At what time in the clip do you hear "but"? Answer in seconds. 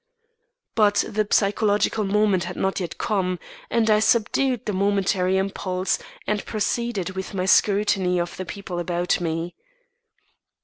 0.73-1.05